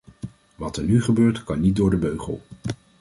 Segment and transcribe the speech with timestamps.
[0.55, 2.41] Wat er nu gebeurt, kan niet door de beugel.